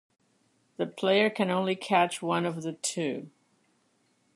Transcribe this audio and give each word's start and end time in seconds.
The 0.77 0.87
player 0.87 1.29
can 1.29 1.51
only 1.51 1.75
catch 1.75 2.23
one 2.23 2.43
of 2.47 2.63
the 2.63 2.73
two. 2.73 3.29